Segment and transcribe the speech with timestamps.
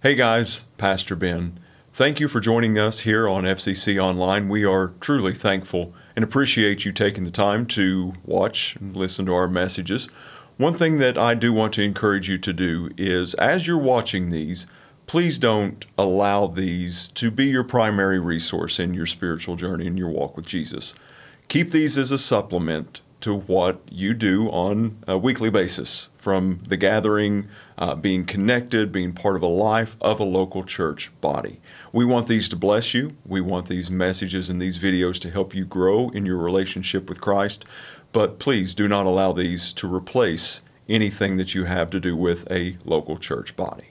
[0.00, 1.58] Hey guys, Pastor Ben.
[1.92, 4.48] Thank you for joining us here on FCC Online.
[4.48, 9.34] We are truly thankful and appreciate you taking the time to watch and listen to
[9.34, 10.06] our messages.
[10.56, 14.30] One thing that I do want to encourage you to do is as you're watching
[14.30, 14.68] these,
[15.08, 20.10] please don't allow these to be your primary resource in your spiritual journey and your
[20.10, 20.94] walk with Jesus.
[21.48, 26.76] Keep these as a supplement to what you do on a weekly basis from the
[26.76, 31.60] gathering, uh, being connected, being part of a life of a local church body.
[31.92, 33.10] We want these to bless you.
[33.26, 37.20] We want these messages and these videos to help you grow in your relationship with
[37.20, 37.64] Christ.
[38.12, 42.50] But please do not allow these to replace anything that you have to do with
[42.50, 43.88] a local church body.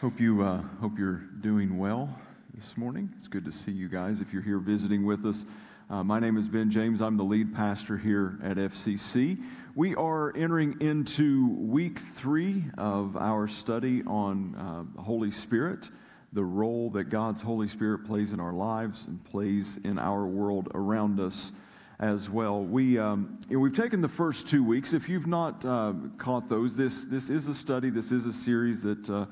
[0.00, 2.12] Hope you uh, hope you're doing well
[2.54, 3.12] this morning.
[3.18, 4.20] It's good to see you guys.
[4.20, 5.46] If you're here visiting with us,
[5.92, 7.02] uh, my name is Ben James.
[7.02, 9.38] I'm the lead pastor here at FCC.
[9.74, 14.54] We are entering into week three of our study on
[14.96, 15.90] uh, Holy Spirit,
[16.32, 20.70] the role that God's Holy Spirit plays in our lives and plays in our world
[20.74, 21.52] around us
[22.00, 22.64] as well.
[22.64, 24.94] We, um, we've taken the first two weeks.
[24.94, 28.80] If you've not uh, caught those, this, this is a study, this is a series
[28.80, 29.26] that uh,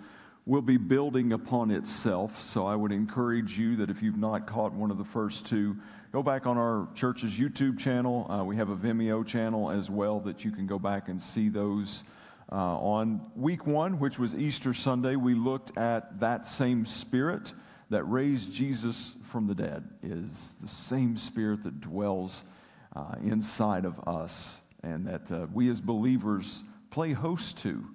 [0.45, 2.43] will be building upon itself.
[2.43, 5.77] So I would encourage you that if you've not caught one of the first two,
[6.13, 8.29] go back on our church's YouTube channel.
[8.31, 11.49] Uh, we have a Vimeo channel as well that you can go back and see
[11.49, 12.03] those.
[12.51, 17.53] Uh, on week one, which was Easter Sunday, we looked at that same spirit
[17.91, 22.43] that raised Jesus from the dead, is the same spirit that dwells
[22.97, 27.87] uh, inside of us and that uh, we as believers play host to.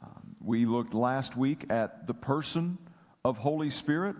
[0.00, 2.78] Um, we looked last week at the person
[3.24, 4.14] of Holy Spirit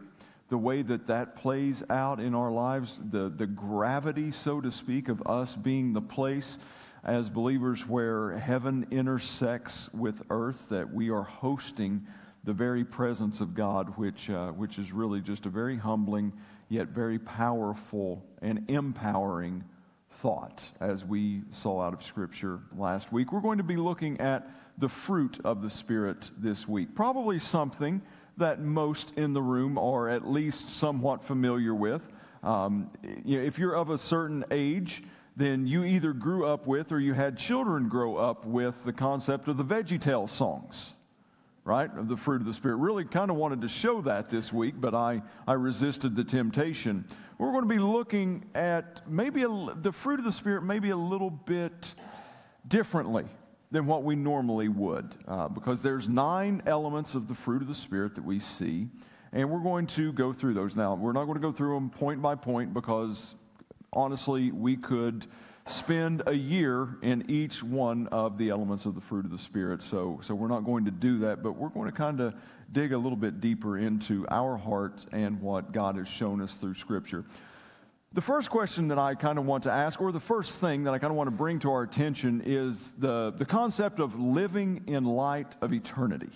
[0.49, 5.09] the way that that plays out in our lives, the, the gravity, so to speak,
[5.09, 6.59] of us being the place
[7.05, 12.07] as believers where heaven intersects with earth, that we are hosting
[12.45, 16.33] the very presence of God, which, uh, which is really just a very humbling
[16.69, 19.65] yet very powerful and empowering
[20.11, 23.33] thought, as we saw out of Scripture last week.
[23.33, 26.95] We're going to be looking at the fruit of the Spirit this week.
[26.95, 28.03] Probably something
[28.39, 32.07] that most in the room are at least somewhat familiar with.
[32.43, 32.91] Um,
[33.25, 35.03] you know, if you're of a certain age,
[35.37, 39.49] then you either grew up with or you had children grow up with the concept
[39.49, 40.93] of the VeggieTale songs,
[41.65, 41.91] right?
[41.97, 42.77] Of the fruit of the Spirit.
[42.77, 47.05] Really kind of wanted to show that this week, but I, I resisted the temptation.
[47.39, 50.97] We're going to be looking at maybe a, the fruit of the Spirit maybe a
[50.97, 51.95] little bit
[52.67, 53.27] differently
[53.71, 57.75] than what we normally would uh, because there's nine elements of the fruit of the
[57.75, 58.89] spirit that we see
[59.33, 60.77] and we're going to go through those.
[60.77, 63.35] Now we're not going to go through them point by point because
[63.93, 65.27] honestly we could
[65.67, 69.83] spend a year in each one of the elements of the fruit of the spirit
[69.83, 72.35] so so we're not going to do that but we're going to kind of
[72.73, 76.75] dig a little bit deeper into our heart and what god has shown us through
[76.75, 77.23] scripture
[78.13, 80.95] the first question that I kind of want to ask, or the first thing that
[80.95, 84.85] I kind of want to bring to our attention, is the, the concept of living
[84.87, 86.31] in light of eternity.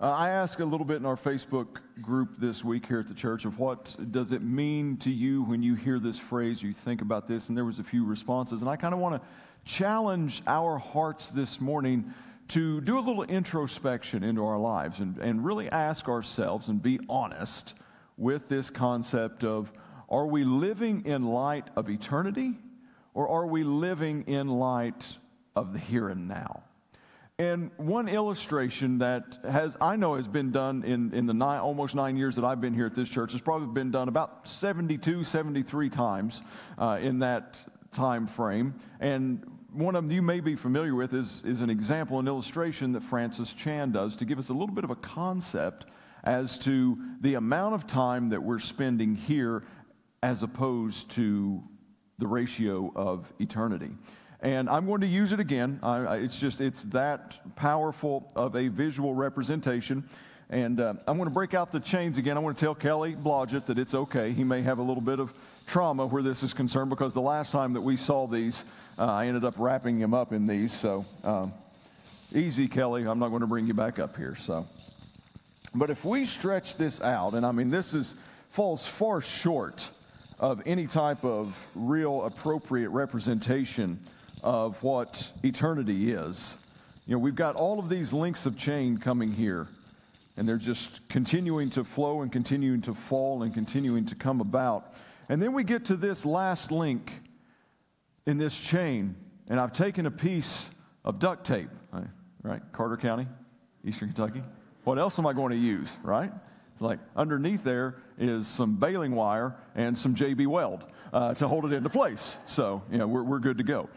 [0.00, 3.14] Uh, I asked a little bit in our Facebook group this week here at the
[3.14, 7.02] church of what does it mean to you when you hear this phrase, you think
[7.02, 8.60] about this, and there was a few responses.
[8.62, 9.28] And I kind of want to
[9.64, 12.12] challenge our hearts this morning
[12.48, 16.98] to do a little introspection into our lives and, and really ask ourselves and be
[17.08, 17.74] honest
[18.16, 19.72] with this concept of
[20.12, 22.54] are we living in light of eternity
[23.14, 25.16] or are we living in light
[25.56, 26.62] of the here and now?
[27.38, 31.94] And one illustration that has, I know, has been done in, in the nine, almost
[31.94, 35.24] nine years that I've been here at this church, has probably been done about 72,
[35.24, 36.42] 73 times
[36.78, 37.58] uh, in that
[37.90, 38.74] time frame.
[39.00, 42.92] And one of them you may be familiar with is, is an example, an illustration
[42.92, 45.86] that Francis Chan does to give us a little bit of a concept
[46.24, 49.64] as to the amount of time that we're spending here
[50.22, 51.62] as opposed to
[52.18, 53.90] the ratio of eternity.
[54.40, 55.78] And I'm going to use it again.
[55.82, 60.04] I, it's just, it's that powerful of a visual representation.
[60.50, 62.36] And uh, I'm going to break out the chains again.
[62.36, 64.32] I want to tell Kelly Blodgett that it's okay.
[64.32, 65.32] He may have a little bit of
[65.66, 68.64] trauma where this is concerned because the last time that we saw these,
[68.98, 70.72] uh, I ended up wrapping him up in these.
[70.72, 71.52] So um,
[72.34, 73.06] easy, Kelly.
[73.06, 74.36] I'm not going to bring you back up here.
[74.36, 74.66] So,
[75.74, 78.14] but if we stretch this out, and I mean, this is
[78.50, 79.88] falls far short
[80.42, 83.98] of any type of real appropriate representation
[84.42, 86.56] of what eternity is.
[87.06, 89.68] You know, we've got all of these links of chain coming here,
[90.36, 94.94] and they're just continuing to flow and continuing to fall and continuing to come about.
[95.28, 97.12] And then we get to this last link
[98.26, 99.14] in this chain,
[99.48, 100.70] and I've taken a piece
[101.04, 101.70] of duct tape,
[102.42, 102.60] right?
[102.72, 103.28] Carter County?
[103.84, 104.42] Eastern Kentucky.
[104.82, 106.32] What else am I going to use, right?
[106.82, 111.72] Like underneath there is some baling wire and some JB Weld uh, to hold it
[111.72, 112.36] into place.
[112.46, 113.88] So, you know, we're, we're good to go.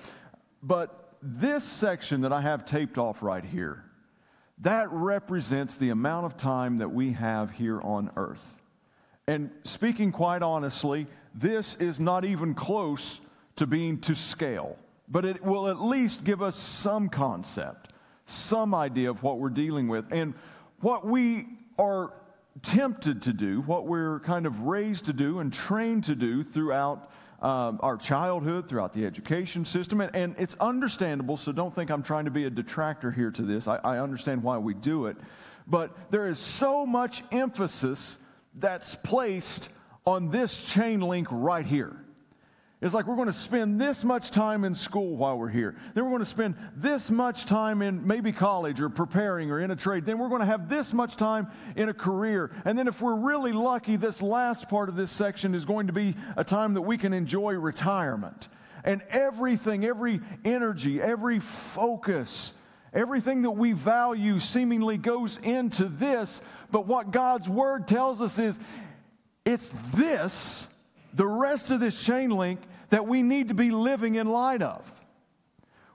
[0.61, 3.83] But this section that I have taped off right here,
[4.59, 8.61] that represents the amount of time that we have here on earth.
[9.27, 13.19] And speaking quite honestly, this is not even close
[13.55, 14.77] to being to scale,
[15.09, 17.91] but it will at least give us some concept,
[18.25, 20.05] some idea of what we're dealing with.
[20.11, 20.35] And
[20.79, 21.47] what we
[21.79, 22.13] are
[22.63, 27.11] tempted to do, what we're kind of raised to do and trained to do throughout
[27.41, 30.01] um, our childhood, throughout the education system.
[30.01, 33.41] And, and, it's understandable, so don't think I'm trying to be a detractor here to
[33.41, 33.67] this.
[33.67, 35.17] I, I understand why we do it.
[35.67, 38.17] But there is so much emphasis
[38.55, 39.69] that's placed
[40.05, 42.04] on this chain link right here.
[42.81, 45.77] It's like we're going to spend this much time in school while we're here.
[45.93, 49.71] Then we're going to spend this much time in maybe college or preparing or in
[49.71, 50.05] a trade.
[50.05, 52.51] Then we're going to have this much time in a career.
[52.65, 55.93] And then if we're really lucky, this last part of this section is going to
[55.93, 58.49] be a time that we can enjoy retirement.
[58.83, 62.53] And everything, every energy, every focus,
[62.93, 66.41] everything that we value seemingly goes into this.
[66.71, 68.59] But what God's word tells us is
[69.45, 70.67] it's this,
[71.15, 72.59] the rest of this chain link
[72.89, 74.91] that we need to be living in light of.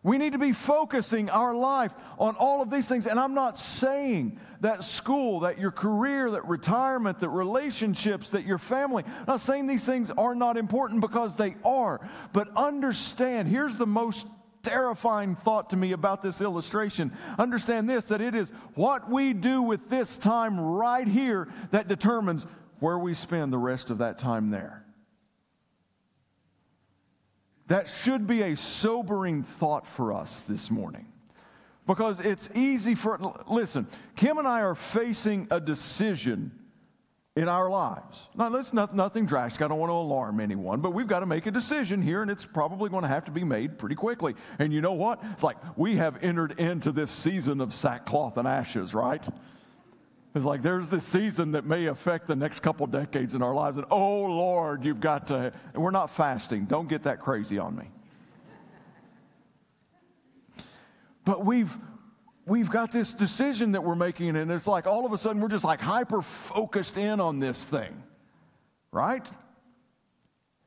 [0.02, 3.06] We need to be focusing our life on all of these things.
[3.06, 8.56] And I'm not saying that school, that your career, that retirement, that relationships, that your
[8.56, 12.00] family, I'm not saying these things are not important because they are.
[12.32, 14.26] But understand here's the most
[14.62, 17.12] terrifying thought to me about this illustration.
[17.38, 22.46] Understand this that it is what we do with this time right here that determines
[22.78, 24.82] where we spend the rest of that time there.
[27.70, 31.06] That should be a sobering thought for us this morning.
[31.86, 33.16] Because it's easy for,
[33.48, 33.86] listen,
[34.16, 36.50] Kim and I are facing a decision
[37.36, 38.28] in our lives.
[38.34, 39.62] Now, that's not, nothing drastic.
[39.62, 42.30] I don't want to alarm anyone, but we've got to make a decision here, and
[42.30, 44.34] it's probably going to have to be made pretty quickly.
[44.58, 45.20] And you know what?
[45.30, 49.24] It's like we have entered into this season of sackcloth and ashes, right?
[50.34, 53.76] It's like there's this season that may affect the next couple decades in our lives.
[53.76, 55.52] And oh, Lord, you've got to.
[55.74, 56.66] We're not fasting.
[56.66, 57.90] Don't get that crazy on me.
[61.24, 61.76] But we've
[62.46, 65.48] we've got this decision that we're making, and it's like all of a sudden we're
[65.48, 68.02] just like hyper focused in on this thing,
[68.92, 69.28] right?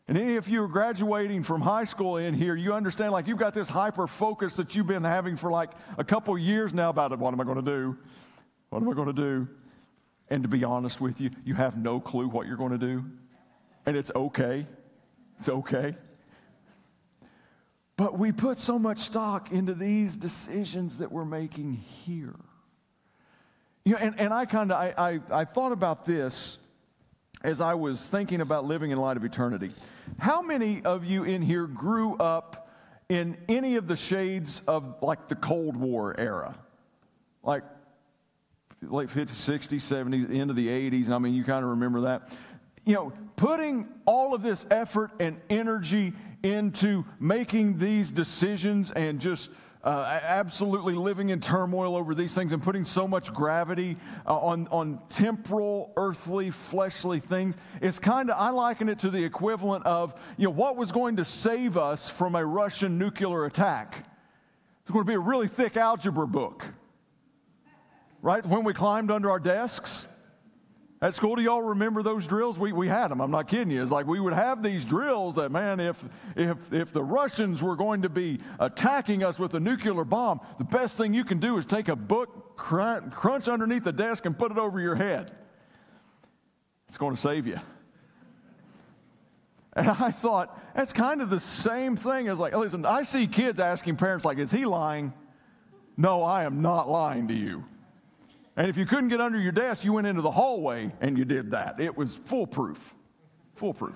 [0.07, 3.37] And any of you are graduating from high school in here, you understand like you've
[3.37, 7.13] got this hyper focus that you've been having for like a couple years now about
[7.13, 7.19] it.
[7.19, 7.97] What am I going to do?
[8.73, 9.47] What am I going to do?
[10.29, 13.05] And to be honest with you, you have no clue what you're going to do.
[13.85, 14.65] And it's okay.
[15.37, 15.95] It's okay.
[17.97, 22.33] But we put so much stock into these decisions that we're making here.
[23.85, 26.57] You know, and, and I kind of I, I, I thought about this
[27.43, 29.69] as I was thinking about living in light of eternity.
[30.17, 32.71] How many of you in here grew up
[33.07, 36.55] in any of the shades of like the Cold War era?
[37.43, 37.63] Like
[38.89, 41.09] late 50s, 60s, 70s, into the 80s.
[41.09, 42.29] I mean, you kind of remember that.
[42.85, 46.13] You know, putting all of this effort and energy
[46.43, 49.49] into making these decisions and just
[49.83, 54.67] uh, absolutely living in turmoil over these things and putting so much gravity uh, on,
[54.69, 57.57] on temporal, earthly, fleshly things.
[57.81, 61.17] It's kind of, I liken it to the equivalent of, you know, what was going
[61.17, 64.05] to save us from a Russian nuclear attack?
[64.83, 66.65] It's going to be a really thick algebra book
[68.23, 68.43] right?
[68.43, 70.07] When we climbed under our desks
[71.01, 72.57] at school, do y'all remember those drills?
[72.57, 73.19] We, we had them.
[73.19, 73.83] I'm not kidding you.
[73.83, 76.03] It's like we would have these drills that, man, if,
[76.37, 80.63] if, if the Russians were going to be attacking us with a nuclear bomb, the
[80.63, 84.51] best thing you can do is take a book, crunch underneath the desk, and put
[84.51, 85.33] it over your head.
[86.87, 87.59] It's going to save you.
[89.75, 93.59] And I thought, that's kind of the same thing as like, listen, I see kids
[93.59, 95.11] asking parents, like, is he lying?
[95.97, 97.65] No, I am not lying to you.
[98.55, 101.25] And if you couldn't get under your desk, you went into the hallway and you
[101.25, 101.79] did that.
[101.79, 102.93] It was foolproof.
[103.55, 103.95] Foolproof.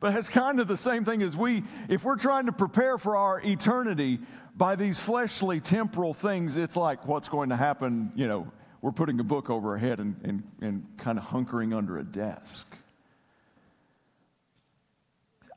[0.00, 3.16] But it's kind of the same thing as we, if we're trying to prepare for
[3.16, 4.18] our eternity
[4.56, 8.46] by these fleshly, temporal things, it's like what's going to happen, you know,
[8.82, 12.04] we're putting a book over our head and, and, and kind of hunkering under a
[12.04, 12.66] desk.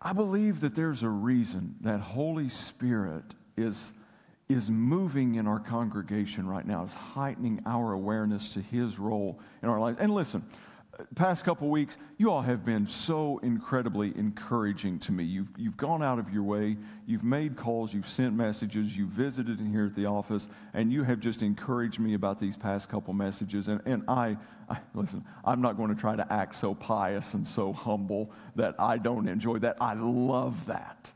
[0.02, 3.26] I believe that there's a reason that Holy Spirit
[3.58, 3.92] is
[4.50, 9.70] is moving in our congregation right now, is heightening our awareness to his role in
[9.70, 9.98] our lives.
[10.00, 10.44] And listen,
[11.16, 15.24] past couple weeks, you all have been so incredibly encouraging to me.
[15.24, 19.60] You've, you've gone out of your way, you've made calls, you've sent messages, you've visited
[19.60, 23.14] in here at the office, and you have just encouraged me about these past couple
[23.14, 23.68] messages.
[23.68, 24.38] And, and I,
[24.70, 28.76] I, listen, I'm not going to try to act so pious and so humble that
[28.80, 29.78] I don't enjoy that.
[29.82, 31.12] I love that.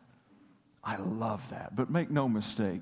[0.84, 1.76] I love that.
[1.76, 2.82] But make no mistake,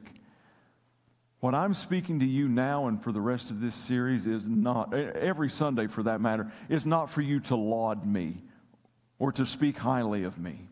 [1.39, 4.93] what I'm speaking to you now and for the rest of this series is not,
[4.93, 8.43] every Sunday for that matter, is not for you to laud me
[9.19, 10.67] or to speak highly of me.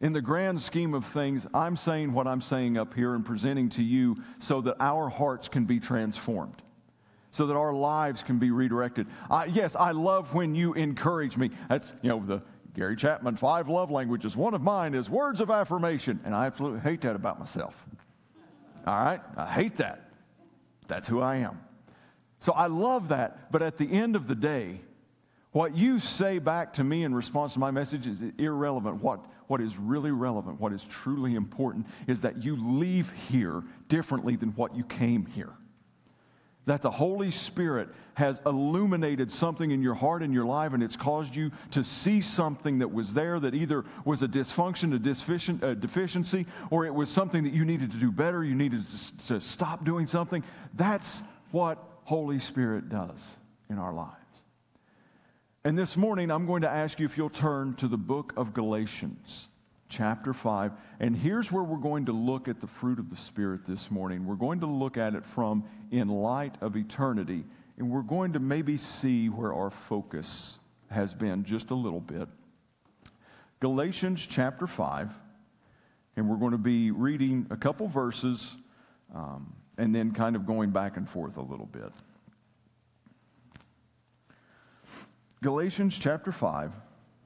[0.00, 3.68] In the grand scheme of things, I'm saying what I'm saying up here and presenting
[3.70, 6.62] to you so that our hearts can be transformed,
[7.32, 9.08] so that our lives can be redirected.
[9.28, 11.50] I, yes, I love when you encourage me.
[11.68, 12.42] That's, you know, the
[12.74, 14.36] Gary Chapman five love languages.
[14.36, 17.84] One of mine is words of affirmation, and I absolutely hate that about myself.
[18.86, 19.20] All right?
[19.36, 20.10] I hate that.
[20.88, 21.60] That's who I am.
[22.38, 23.52] So I love that.
[23.52, 24.80] But at the end of the day,
[25.52, 29.02] what you say back to me in response to my message is irrelevant.
[29.02, 34.36] What, what is really relevant, what is truly important, is that you leave here differently
[34.36, 35.52] than what you came here
[36.66, 40.96] that the Holy Spirit has illuminated something in your heart and your life, and it's
[40.96, 44.94] caused you to see something that was there that either was a dysfunction,
[45.62, 48.84] a, deficiency, or it was something that you needed to do better, you needed
[49.26, 50.44] to stop doing something.
[50.74, 53.36] That's what Holy Spirit does
[53.68, 54.16] in our lives.
[55.64, 58.54] And this morning, I'm going to ask you if you'll turn to the book of
[58.54, 59.48] Galatians
[59.90, 60.72] chapter 5.
[61.00, 64.24] And here's where we're going to look at the fruit of the Spirit this morning.
[64.24, 67.44] We're going to look at it from in light of eternity,
[67.76, 70.58] and we're going to maybe see where our focus
[70.90, 72.28] has been just a little bit.
[73.60, 75.12] Galatians chapter 5,
[76.16, 78.56] and we're going to be reading a couple verses
[79.14, 81.92] um, and then kind of going back and forth a little bit.
[85.42, 86.72] Galatians chapter 5,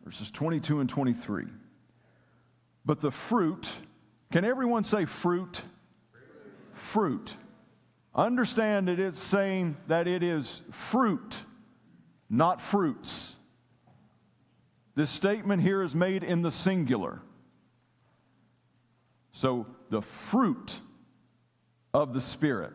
[0.04, 1.47] verses 22 and 23.
[2.85, 3.71] But the fruit,
[4.31, 5.62] can everyone say fruit?
[6.75, 7.35] Fruit.
[8.14, 11.37] Understand that it's saying that it is fruit,
[12.29, 13.35] not fruits.
[14.95, 17.21] This statement here is made in the singular.
[19.33, 20.79] So the fruit
[21.93, 22.75] of the Spirit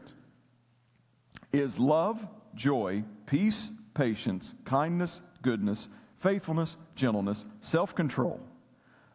[1.54, 5.88] is love, joy, peace, patience, kindness, goodness,
[6.18, 8.42] faithfulness, gentleness, self control.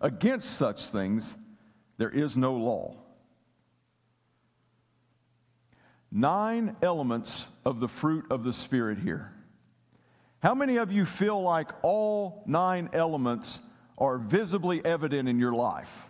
[0.05, 1.35] Against such things,
[1.97, 2.99] there is no law.
[6.13, 9.33] Nine elements of the fruit of the Spirit here.
[10.43, 13.63] How many of you feel like all nine elements
[13.97, 16.07] are visibly evident in your life?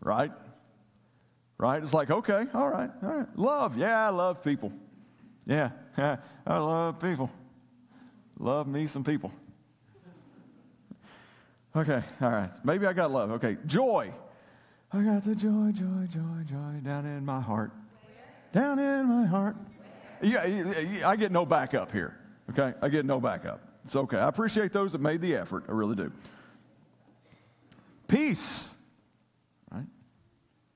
[0.00, 0.32] Right?
[1.56, 1.80] Right?
[1.80, 3.38] It's like, okay, all right, all right.
[3.38, 4.72] Love, yeah, I love people.
[5.46, 7.30] Yeah, I love people.
[8.40, 9.32] Love me some people.
[11.78, 12.50] Okay, all right.
[12.64, 13.30] Maybe I got love.
[13.30, 14.12] Okay, joy.
[14.92, 17.70] I got the joy, joy, joy, joy down in my heart.
[18.52, 19.54] Down in my heart.
[20.20, 20.42] Yeah,
[21.06, 22.18] I get no backup here.
[22.50, 23.60] Okay, I get no backup.
[23.84, 24.16] It's okay.
[24.16, 25.66] I appreciate those that made the effort.
[25.68, 26.10] I really do.
[28.08, 28.74] Peace.
[29.70, 29.86] Right?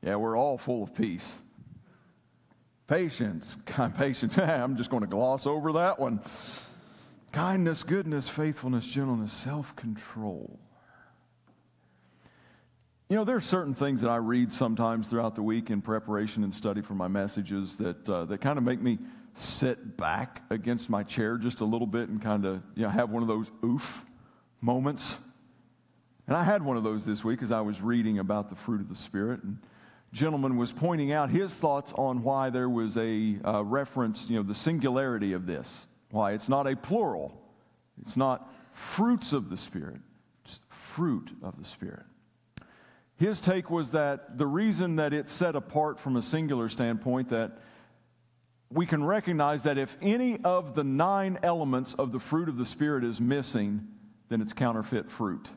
[0.03, 1.41] Yeah, we're all full of peace.
[2.87, 3.57] Patience.
[3.67, 4.39] Kind Patience.
[4.39, 6.21] I'm just going to gloss over that one.
[7.33, 10.61] Kindness, goodness, faithfulness, gentleness, self control.
[13.13, 16.45] You know, there are certain things that I read sometimes throughout the week in preparation
[16.45, 18.99] and study for my messages that, uh, that kind of make me
[19.35, 23.11] sit back against my chair just a little bit and kind of you know, have
[23.11, 24.07] one of those oof
[24.63, 25.19] moments.
[26.27, 28.81] And I had one of those this week as I was reading about the fruit
[28.81, 29.43] of the Spirit.
[29.43, 29.59] And
[30.15, 34.43] gentleman was pointing out his thoughts on why there was a uh, reference, you know,
[34.43, 37.39] the singularity of this, why it's not a plural,
[38.01, 40.01] it's not fruits of the Spirit,
[40.47, 42.07] it's fruit of the Spirit.
[43.23, 47.57] His take was that the reason that it's set apart from a singular standpoint that
[48.69, 52.65] we can recognize that if any of the nine elements of the fruit of the
[52.65, 53.87] Spirit is missing,
[54.29, 55.49] then it's counterfeit fruit.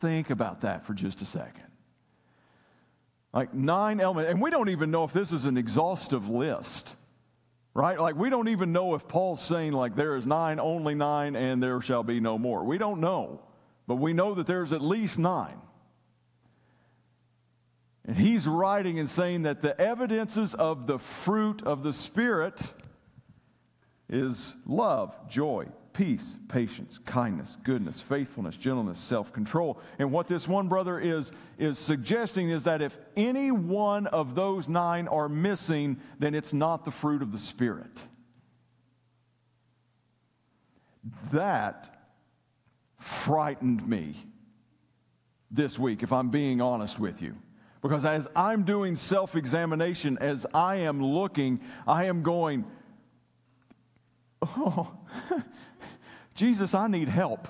[0.00, 1.70] Think about that for just a second.
[3.32, 6.96] Like nine elements, and we don't even know if this is an exhaustive list
[7.78, 8.00] right?
[8.00, 11.62] Like, we don't even know if Paul's saying, like, there is nine, only nine, and
[11.62, 12.64] there shall be no more.
[12.64, 13.40] We don't know,
[13.86, 15.60] but we know that there's at least nine.
[18.04, 22.60] And he's writing and saying that the evidences of the fruit of the Spirit
[24.08, 25.68] is love, joy,
[25.98, 29.80] peace, patience, kindness, goodness, faithfulness, gentleness, self control.
[29.98, 34.68] And what this one brother is, is suggesting is that if any one of those
[34.68, 37.90] nine are missing, then it's not the fruit of the Spirit.
[41.32, 41.98] That
[43.00, 44.14] frightened me
[45.50, 47.34] this week, if I'm being honest with you.
[47.82, 52.66] Because as I'm doing self examination, as I am looking, I am going,
[54.42, 54.96] oh,
[56.38, 57.48] Jesus, I need help.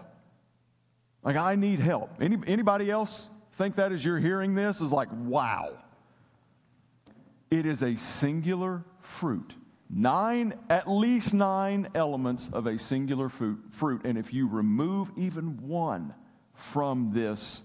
[1.23, 2.11] Like, I need help.
[2.23, 5.75] Any, anybody else think that as you're hearing this is like, wow.
[7.51, 9.53] It is a singular fruit.
[9.91, 14.07] Nine, at least nine elements of a singular fruit, fruit.
[14.07, 16.15] And if you remove even one
[16.55, 17.61] from this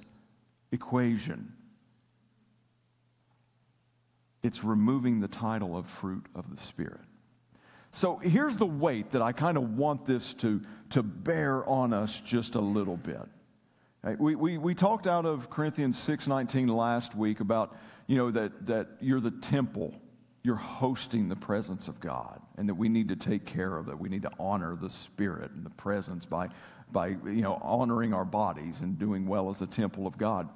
[0.73, 1.53] equation,
[4.41, 6.99] it's removing the title of fruit of the Spirit.
[7.95, 12.19] So here's the weight that I kind of want this to, to bear on us
[12.19, 13.21] just a little bit.
[14.17, 18.97] We, we, we talked out of Corinthians 6.19 last week about, you know, that, that
[18.99, 19.93] you're the temple.
[20.41, 23.99] You're hosting the presence of God and that we need to take care of that.
[23.99, 26.49] We need to honor the Spirit and the presence by,
[26.91, 30.49] by you know, honoring our bodies and doing well as a temple of God.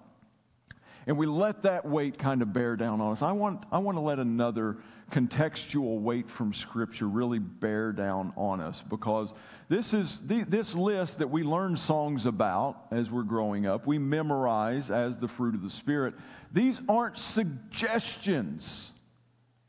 [1.08, 3.22] And we let that weight kind of bear down on us.
[3.22, 4.78] I want, I want to let another
[5.10, 9.34] contextual weight from Scripture really bear down on us because
[9.70, 13.98] this is the, this list that we learn songs about as we're growing up, we
[13.98, 16.14] memorize as the fruit of the Spirit.
[16.52, 18.92] These aren't suggestions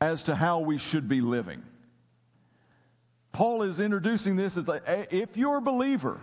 [0.01, 1.63] as to how we should be living.
[3.31, 4.69] Paul is introducing this as
[5.09, 6.19] if you're a believer,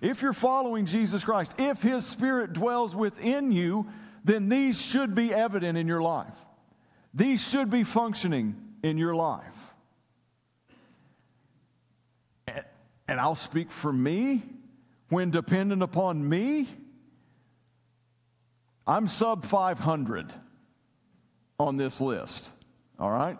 [0.00, 3.86] if you're following Jesus Christ, if His Spirit dwells within you,
[4.26, 6.34] then these should be evident in your life.
[7.14, 9.56] These should be functioning in your life.
[13.08, 14.42] And I'll speak for me
[15.10, 16.68] when dependent upon me.
[18.84, 20.32] I'm sub 500
[21.60, 22.48] on this list,
[22.98, 23.38] all right?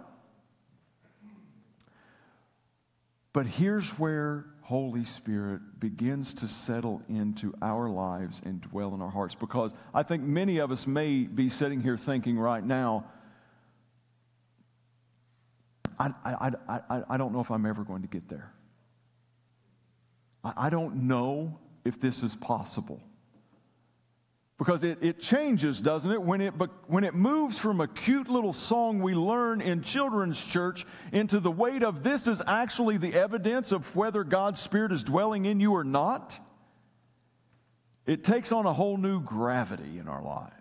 [3.33, 9.12] But here's where Holy Spirit begins to settle into our lives and dwell in our
[9.12, 13.04] hearts because I think many of us may be sitting here thinking right now,
[16.00, 18.52] I, I, I, I don't know if I'm ever going to get there.
[20.43, 23.00] I, I don't know if this is possible.
[24.58, 26.23] Because it, it changes, doesn't it?
[26.23, 26.54] When it,
[26.86, 31.50] when it moves from a cute little song we learn in children's church into the
[31.50, 35.73] weight of this is actually the evidence of whether God's Spirit is dwelling in you
[35.73, 36.40] or not,
[38.06, 40.52] it takes on a whole new gravity in our lives.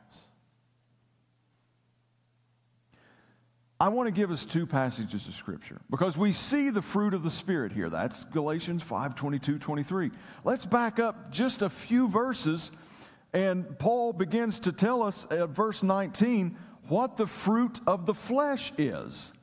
[3.79, 7.23] I want to give us two passages of scripture because we see the fruit of
[7.23, 7.89] the spirit here.
[7.89, 10.11] That's Galatians 5 22, 23.
[10.45, 12.71] Let's back up just a few verses,
[13.35, 18.71] and Paul begins to tell us at verse 19 what the fruit of the flesh
[18.77, 19.33] is.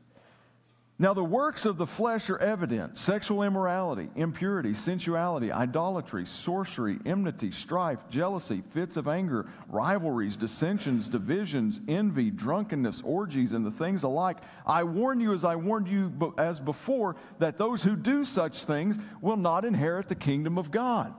[0.99, 7.51] Now, the works of the flesh are evident sexual immorality, impurity, sensuality, idolatry, sorcery, enmity,
[7.51, 14.39] strife, jealousy, fits of anger, rivalries, dissensions, divisions, envy, drunkenness, orgies, and the things alike.
[14.65, 18.99] I warn you, as I warned you as before, that those who do such things
[19.21, 21.15] will not inherit the kingdom of God.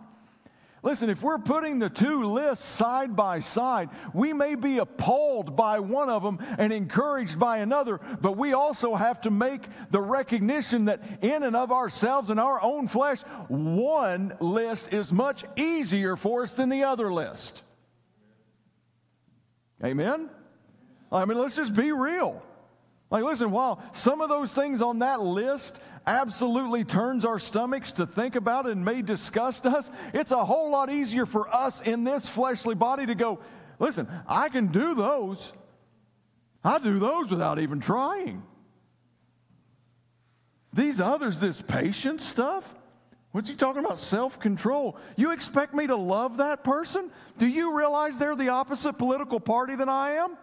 [0.83, 5.79] Listen, if we're putting the two lists side by side, we may be appalled by
[5.79, 10.85] one of them and encouraged by another, but we also have to make the recognition
[10.85, 16.43] that in and of ourselves and our own flesh, one list is much easier for
[16.43, 17.63] us than the other list.
[19.81, 20.29] Amen?
[21.13, 22.43] I mean, let's just be real.
[23.09, 28.05] Like, listen, while some of those things on that list absolutely turns our stomachs to
[28.05, 32.27] think about and may disgust us, it's a whole lot easier for us in this
[32.27, 33.39] fleshly body to go,
[33.79, 35.53] listen, I can do those.
[36.63, 38.43] I do those without even trying.
[40.73, 42.73] These others, this patience stuff,
[43.31, 43.99] what's he talking about?
[43.99, 44.97] Self control.
[45.15, 47.11] You expect me to love that person?
[47.37, 50.37] Do you realize they're the opposite political party than I am?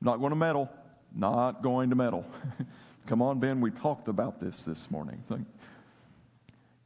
[0.00, 0.68] Not going to meddle.
[1.14, 2.24] Not going to meddle.
[3.06, 5.22] Come on, Ben, we talked about this this morning.
[5.28, 5.40] Like,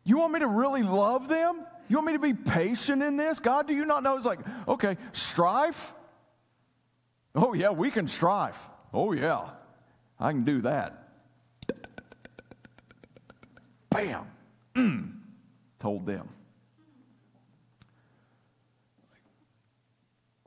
[0.04, 1.64] you want me to really love them?
[1.88, 3.38] You want me to be patient in this?
[3.38, 4.16] God, do you not know?
[4.16, 5.94] It's like, okay, strife?
[7.34, 8.56] Oh, yeah, we can strive.
[8.92, 9.50] Oh, yeah,
[10.18, 11.08] I can do that.
[13.90, 14.26] Bam!
[14.74, 15.12] Mm,
[15.78, 16.28] told them.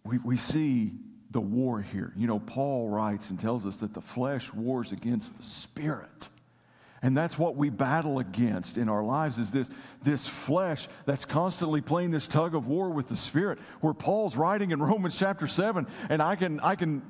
[0.03, 0.93] We, we see
[1.31, 2.11] the war here.
[2.15, 6.29] You know, Paul writes and tells us that the flesh wars against the spirit.
[7.01, 9.69] And that's what we battle against in our lives is this,
[10.03, 13.59] this flesh that's constantly playing this tug of war with the spirit.
[13.81, 17.01] Where Paul's writing in Romans chapter 7, and I can I can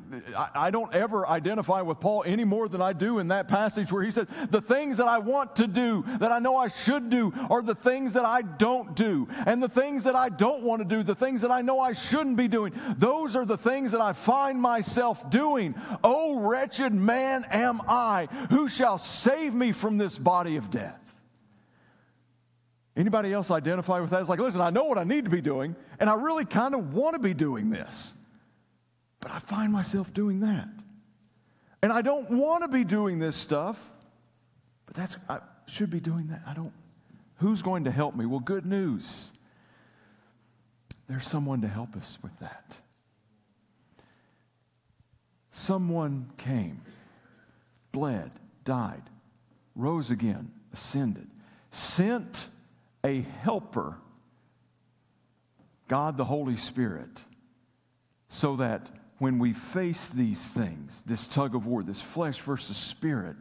[0.56, 4.04] I, don't ever identify with Paul any more than I do in that passage where
[4.04, 7.34] he says, The things that I want to do, that I know I should do,
[7.49, 9.27] are the things that I don't do.
[9.45, 11.93] And the things that I don't want to do, the things that I know I
[11.93, 15.75] shouldn't be doing, those are the things that I find myself doing.
[16.04, 21.01] Oh wretched man am I, who shall save me from this body of death.
[23.02, 24.20] Anybody else identify with that?
[24.20, 26.76] It's like, listen, I know what I need to be doing, and I really kind
[26.76, 28.14] of want to be doing this,
[29.20, 30.70] but I find myself doing that.
[31.82, 33.92] And I don't want to be doing this stuff,
[34.86, 36.44] but that's, I should be doing that.
[36.46, 36.72] I don't,
[37.38, 38.28] who's going to help me?
[38.28, 39.34] Well, good news.
[41.10, 42.78] There's someone to help us with that.
[45.50, 46.82] Someone came,
[47.92, 48.30] bled,
[48.64, 49.02] died,
[49.76, 51.26] rose again, ascended,
[51.72, 52.46] sent
[53.04, 53.98] a helper,
[55.88, 57.24] God the Holy Spirit,
[58.28, 58.88] so that
[59.18, 63.38] when we face these things, this tug of war, this flesh versus spirit,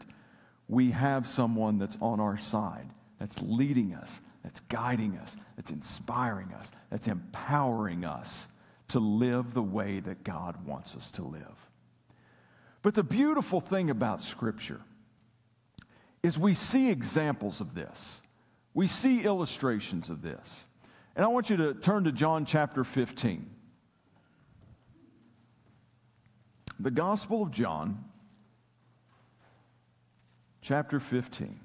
[0.69, 2.87] we have someone that's on our side,
[3.19, 8.47] that's leading us, that's guiding us, that's inspiring us, that's empowering us
[8.89, 11.69] to live the way that God wants us to live.
[12.83, 14.81] But the beautiful thing about Scripture
[16.23, 18.21] is we see examples of this.
[18.75, 20.67] We see illustrations of this.
[21.17, 23.49] And I want you to turn to John chapter 15.
[26.79, 28.05] The Gospel of John,
[30.63, 31.61] chapter 15.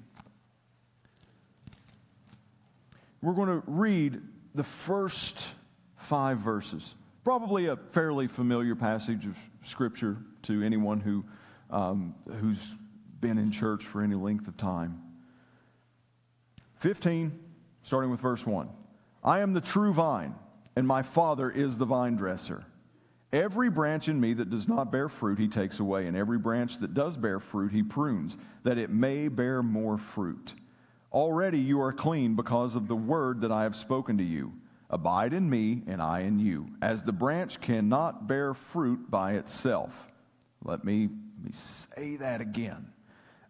[3.22, 4.20] We're going to read
[4.54, 5.52] the first
[5.96, 6.94] five verses.
[7.24, 11.24] Probably a fairly familiar passage of Scripture to anyone who,
[11.70, 12.74] um, who's
[13.20, 15.00] been in church for any length of time.
[16.78, 17.38] 15,
[17.82, 18.68] starting with verse 1.
[19.24, 20.34] I am the true vine,
[20.76, 22.64] and my Father is the vine dresser.
[23.32, 26.78] Every branch in me that does not bear fruit, he takes away, and every branch
[26.78, 30.54] that does bear fruit, he prunes, that it may bear more fruit.
[31.12, 34.52] Already you are clean because of the word that I have spoken to you.
[34.90, 36.68] Abide in me, and I in you.
[36.80, 40.06] As the branch cannot bear fruit by itself.
[40.64, 42.92] Let me, let me say that again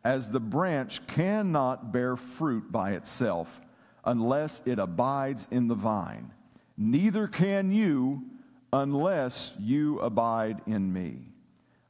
[0.07, 3.61] as the branch cannot bear fruit by itself
[4.05, 6.31] unless it abides in the vine.
[6.79, 8.23] Neither can you
[8.73, 11.23] unless you abide in me.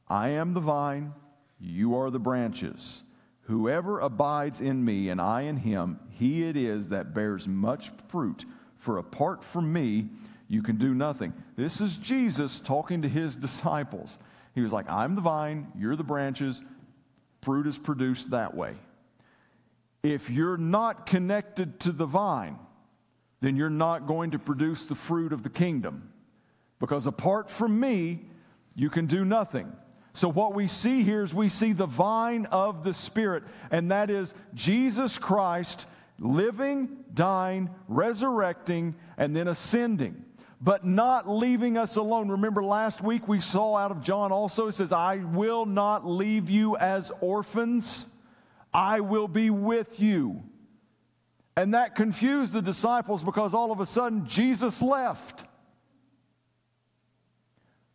[0.07, 1.13] I am the vine,
[1.59, 3.03] you are the branches.
[3.41, 8.45] Whoever abides in me and I in him, he it is that bears much fruit.
[8.77, 10.09] For apart from me,
[10.47, 11.33] you can do nothing.
[11.55, 14.17] This is Jesus talking to his disciples.
[14.55, 16.63] He was like, I'm the vine, you're the branches
[17.41, 18.75] fruit is produced that way.
[20.03, 22.57] If you're not connected to the vine,
[23.41, 26.11] then you're not going to produce the fruit of the kingdom.
[26.79, 28.25] Because apart from me,
[28.75, 29.71] you can do nothing.
[30.13, 34.09] So, what we see here is we see the vine of the Spirit, and that
[34.09, 35.85] is Jesus Christ
[36.19, 40.25] living, dying, resurrecting, and then ascending
[40.59, 42.29] but not leaving us alone.
[42.29, 46.49] Remember last week we saw out of John also, it says, I will not leave
[46.49, 48.05] you as orphans,
[48.73, 50.43] I will be with you.
[51.55, 55.43] And that confused the disciples because all of a sudden Jesus left.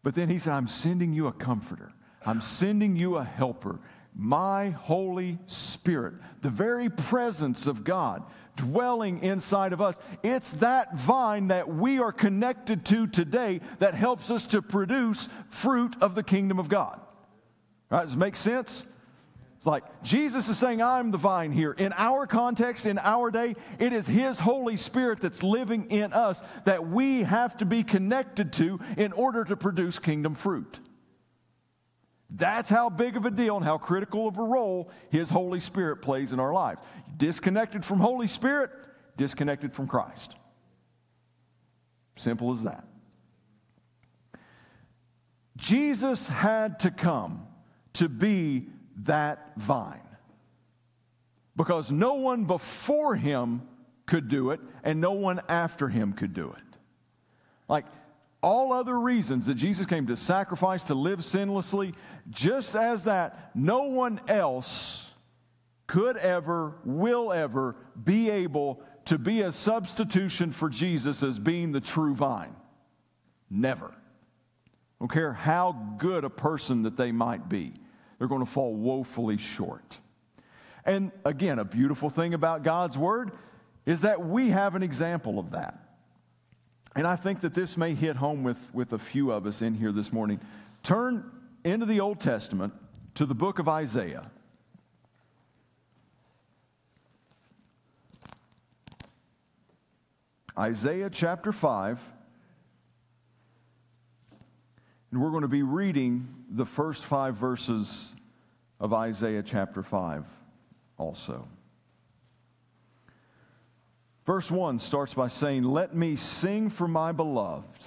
[0.02, 1.92] But then he said, I'm sending you a comforter.
[2.24, 3.80] I'm sending you a helper,
[4.14, 8.22] my Holy Spirit, the very presence of God
[8.56, 9.98] dwelling inside of us.
[10.22, 15.96] It's that vine that we are connected to today that helps us to produce fruit
[16.00, 17.00] of the kingdom of God.
[17.90, 18.84] Right, does it make sense?
[19.56, 21.70] It's like Jesus is saying, I'm the vine here.
[21.70, 26.42] In our context, in our day, it is His Holy Spirit that's living in us
[26.64, 30.80] that we have to be connected to in order to produce kingdom fruit.
[32.34, 35.96] That's how big of a deal and how critical of a role His Holy Spirit
[35.96, 36.80] plays in our lives.
[37.16, 38.70] Disconnected from Holy Spirit,
[39.16, 40.34] disconnected from Christ.
[42.16, 42.84] Simple as that.
[45.56, 47.46] Jesus had to come
[47.94, 48.68] to be
[49.04, 50.00] that vine
[51.56, 53.62] because no one before him
[54.06, 56.78] could do it and no one after him could do it.
[57.68, 57.86] Like,
[58.42, 61.94] all other reasons that Jesus came to sacrifice, to live sinlessly,
[62.30, 65.10] just as that, no one else
[65.86, 71.80] could ever, will ever be able to be a substitution for Jesus as being the
[71.80, 72.54] true vine.
[73.50, 73.94] Never.
[74.98, 77.74] Don't care how good a person that they might be,
[78.18, 79.98] they're going to fall woefully short.
[80.84, 83.32] And again, a beautiful thing about God's Word
[83.84, 85.81] is that we have an example of that.
[86.94, 89.74] And I think that this may hit home with, with a few of us in
[89.74, 90.40] here this morning.
[90.82, 91.30] Turn
[91.64, 92.74] into the Old Testament
[93.14, 94.30] to the book of Isaiah.
[100.58, 101.98] Isaiah chapter 5.
[105.10, 108.12] And we're going to be reading the first five verses
[108.80, 110.24] of Isaiah chapter 5
[110.98, 111.48] also.
[114.24, 117.84] Verse 1 starts by saying, Let me sing for my beloved,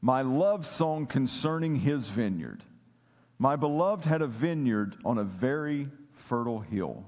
[0.00, 2.62] my love song concerning his vineyard.
[3.38, 7.06] My beloved had a vineyard on a very fertile hill.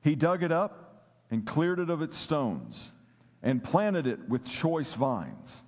[0.00, 2.92] He dug it up and cleared it of its stones
[3.42, 5.62] and planted it with choice vines.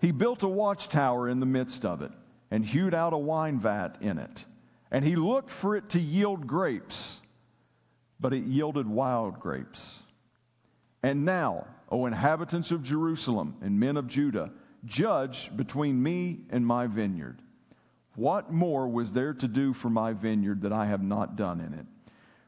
[0.00, 2.12] He built a watchtower in the midst of it
[2.50, 4.44] and hewed out a wine vat in it.
[4.90, 7.20] And he looked for it to yield grapes,
[8.18, 9.98] but it yielded wild grapes.
[11.02, 14.50] And now, O inhabitants of Jerusalem and men of Judah,
[14.86, 17.42] judge between me and my vineyard.
[18.16, 21.74] What more was there to do for my vineyard that I have not done in
[21.74, 21.86] it?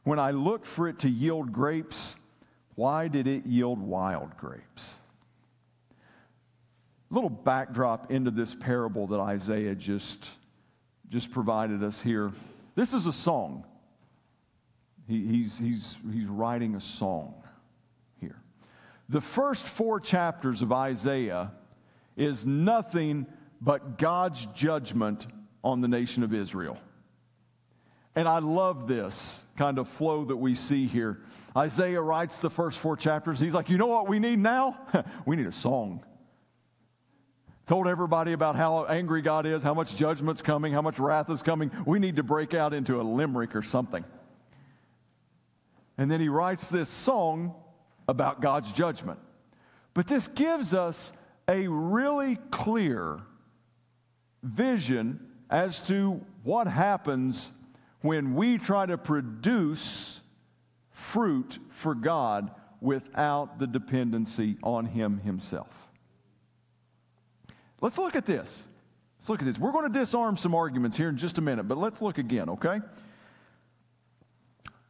[0.03, 2.17] When I looked for it to yield grapes,
[2.75, 4.97] why did it yield wild grapes?
[7.11, 10.31] Little backdrop into this parable that Isaiah just,
[11.11, 12.33] just provided us here.
[12.75, 13.65] This is a song.
[15.07, 17.35] He, he's, he's, he's writing a song.
[19.09, 21.53] The first four chapters of Isaiah
[22.17, 23.27] is nothing
[23.61, 25.27] but God's judgment
[25.63, 26.79] on the nation of Israel.
[28.15, 31.21] And I love this kind of flow that we see here.
[31.57, 33.41] Isaiah writes the first four chapters.
[33.41, 34.79] He's like, you know what we need now?
[35.27, 36.05] we need a song.
[37.67, 41.43] Told everybody about how angry God is, how much judgment's coming, how much wrath is
[41.43, 41.71] coming.
[41.87, 44.05] We need to break out into a limerick or something.
[45.97, 47.55] And then he writes this song
[48.09, 49.19] about God's judgment.
[49.95, 51.13] But this gives us
[51.49, 53.21] a really clear
[54.43, 57.53] vision as to what happens
[58.01, 60.21] when we try to produce
[60.91, 65.89] fruit for God without the dependency on Him Himself.
[67.81, 68.67] Let's look at this.
[69.19, 69.59] Let's look at this.
[69.59, 72.51] We're going to disarm some arguments here in just a minute, but let's look again,
[72.51, 72.81] okay?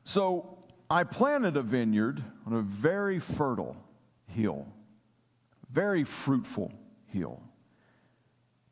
[0.02, 0.53] So,
[0.90, 3.76] I planted a vineyard on a very fertile
[4.26, 4.66] hill,
[5.70, 6.72] very fruitful
[7.06, 7.40] hill.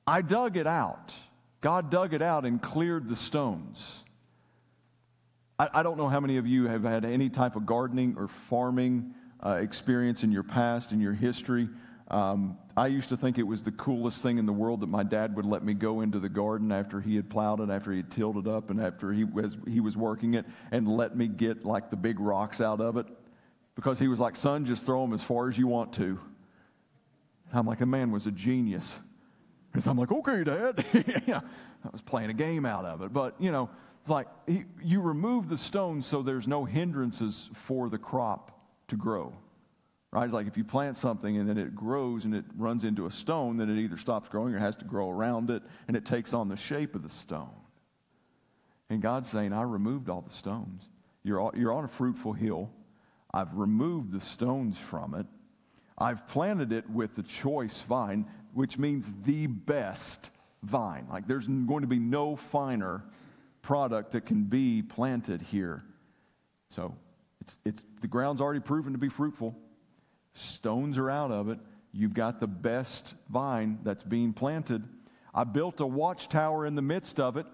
[0.07, 1.15] I dug it out.
[1.61, 4.03] God dug it out and cleared the stones.
[5.59, 8.29] I, I don't know how many of you have had any type of gardening or
[8.29, 11.69] farming uh, experience in your past, in your history.
[12.13, 15.03] Um, I used to think it was the coolest thing in the world that my
[15.03, 17.99] dad would let me go into the garden after he had plowed it, after he
[17.99, 21.27] had tilled it up, and after he was, he was working it, and let me
[21.27, 23.07] get like the big rocks out of it.
[23.75, 26.21] Because he was like, son, just throw them as far as you want to.
[27.55, 28.99] I'm like, the man was a genius.
[29.71, 30.85] Because I'm like, okay, Dad.
[31.27, 31.41] yeah,
[31.85, 33.13] I was playing a game out of it.
[33.13, 33.71] But, you know,
[34.03, 38.97] it's like he, you remove the stones so there's no hindrances for the crop to
[38.97, 39.33] grow.
[40.13, 40.25] Right?
[40.25, 43.11] It's like if you plant something and then it grows and it runs into a
[43.11, 46.35] stone, then it either stops growing or has to grow around it and it takes
[46.35, 47.49] on the shape of the stone.
[48.91, 50.83] And God's saying, I removed all the stones.
[51.25, 52.71] You're, you're on a fruitful hill.
[53.33, 55.27] I've removed the stones from it.
[55.97, 60.31] I've planted it with the choice vine, which means the best
[60.63, 61.07] vine.
[61.11, 63.03] Like there's going to be no finer
[63.63, 65.85] product that can be planted here.
[66.69, 66.95] So
[67.41, 69.57] it's, it's, the ground's already proven to be fruitful.
[70.35, 71.59] Stones are out of it.
[71.93, 74.83] You've got the best vine that's being planted.
[75.35, 77.47] I built a watchtower in the midst of it.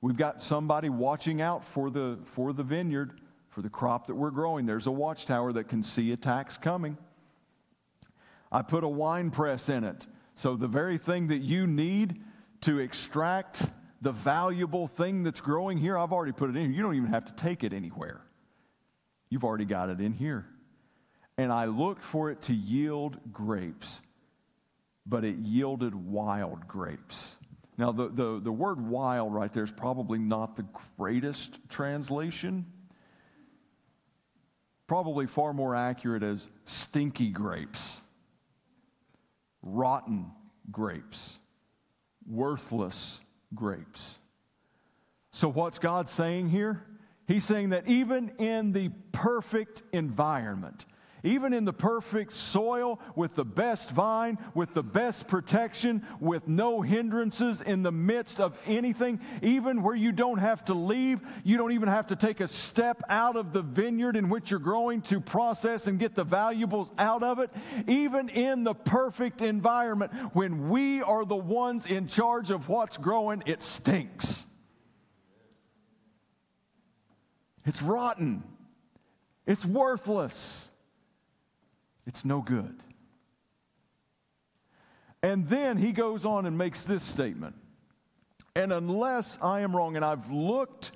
[0.00, 4.30] We've got somebody watching out for the, for the vineyard, for the crop that we're
[4.30, 4.64] growing.
[4.64, 6.96] There's a watchtower that can see attacks coming.
[8.52, 10.06] I put a wine press in it.
[10.36, 12.22] So the very thing that you need
[12.60, 13.66] to extract
[14.00, 16.72] the valuable thing that's growing here, I've already put it in.
[16.72, 18.20] You don't even have to take it anywhere.
[19.30, 20.46] You've already got it in here
[21.38, 24.02] and I looked for it to yield grapes,
[25.06, 27.36] but it yielded wild grapes.
[27.78, 30.66] Now, the, the, the word wild right there is probably not the
[30.98, 32.66] greatest translation.
[34.88, 38.00] Probably far more accurate as stinky grapes,
[39.62, 40.32] rotten
[40.72, 41.38] grapes,
[42.26, 43.20] worthless
[43.54, 44.18] grapes.
[45.30, 46.82] So, what's God saying here?
[47.28, 50.86] He's saying that even in the perfect environment,
[51.22, 56.80] even in the perfect soil, with the best vine, with the best protection, with no
[56.80, 61.72] hindrances in the midst of anything, even where you don't have to leave, you don't
[61.72, 65.20] even have to take a step out of the vineyard in which you're growing to
[65.20, 67.50] process and get the valuables out of it,
[67.86, 73.42] even in the perfect environment, when we are the ones in charge of what's growing,
[73.46, 74.44] it stinks.
[77.64, 78.42] It's rotten.
[79.46, 80.67] It's worthless.
[82.08, 82.82] It's no good.
[85.22, 87.54] And then he goes on and makes this statement.
[88.56, 90.92] And unless I am wrong, and I've looked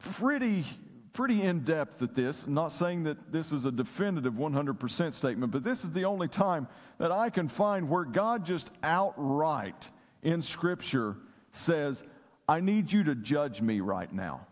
[0.00, 0.64] pretty,
[1.12, 5.62] pretty in depth at this, not saying that this is a definitive 100% statement, but
[5.62, 6.66] this is the only time
[6.98, 9.88] that I can find where God just outright
[10.24, 11.16] in Scripture
[11.52, 12.02] says,
[12.48, 14.48] I need you to judge me right now.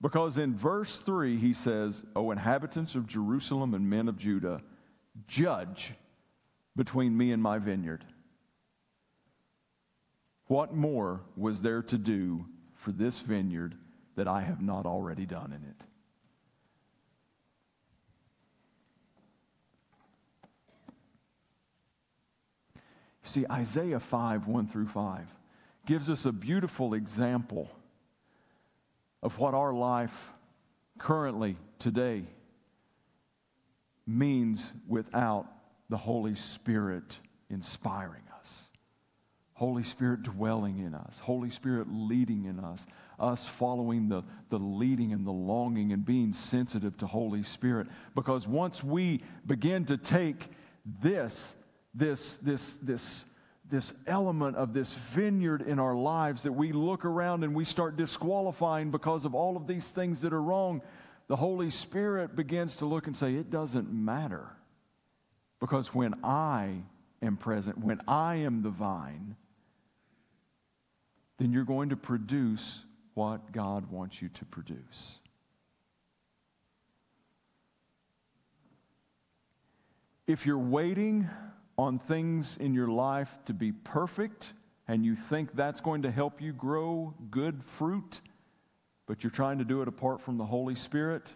[0.00, 4.62] Because in verse 3, he says, O inhabitants of Jerusalem and men of Judah,
[5.26, 5.92] judge
[6.74, 8.04] between me and my vineyard.
[10.46, 13.76] What more was there to do for this vineyard
[14.16, 15.76] that I have not already done in it?
[23.22, 25.26] See, Isaiah 5, 1 through 5,
[25.86, 27.70] gives us a beautiful example
[29.22, 30.30] of what our life
[30.98, 32.24] currently, today,
[34.06, 35.46] means without
[35.88, 38.68] the Holy Spirit inspiring us.
[39.54, 42.86] Holy Spirit dwelling in us, Holy Spirit leading in us,
[43.18, 47.86] us following the, the leading and the longing and being sensitive to Holy Spirit.
[48.14, 50.48] Because once we begin to take
[51.02, 51.56] this,
[51.94, 53.26] this, this, this
[53.70, 57.96] this element of this vineyard in our lives that we look around and we start
[57.96, 60.82] disqualifying because of all of these things that are wrong,
[61.28, 64.48] the Holy Spirit begins to look and say, It doesn't matter.
[65.60, 66.82] Because when I
[67.22, 69.36] am present, when I am the vine,
[71.38, 75.18] then you're going to produce what God wants you to produce.
[80.26, 81.28] If you're waiting
[81.78, 84.52] on things in your life to be perfect
[84.90, 88.20] and you think that's going to help you grow good fruit,
[89.06, 91.32] but you're trying to do it apart from the Holy Spirit,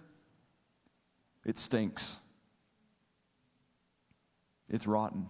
[1.44, 2.16] it stinks.
[4.68, 5.28] It's rotten.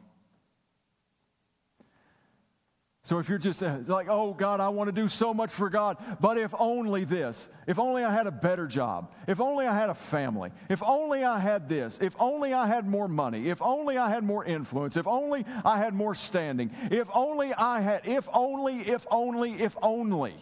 [3.05, 5.69] So if you're just uh, like, oh God, I want to do so much for
[5.69, 9.75] God, but if only this, if only I had a better job, if only I
[9.75, 13.61] had a family, if only I had this, if only I had more money, if
[13.61, 18.09] only I had more influence, if only I had more standing, if only I had,
[18.09, 20.35] if only, if only, if only.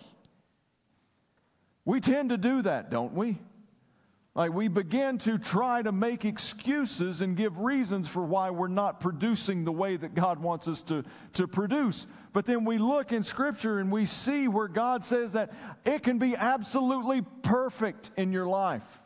[1.85, 3.40] We tend to do that, don't we?
[4.35, 8.98] Like we begin to try to make excuses and give reasons for why we're not
[8.98, 12.07] producing the way that God wants us to, to produce.
[12.33, 15.53] But then we look in Scripture and we see where God says that
[15.85, 19.03] it can be absolutely perfect in your life.